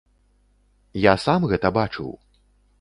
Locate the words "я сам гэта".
1.01-1.67